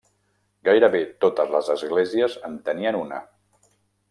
Gairebé 0.69 1.01
totes 1.25 1.53
les 1.57 1.69
esglésies 1.75 2.39
en 2.51 2.57
tenien 2.71 2.99
una. 3.03 3.21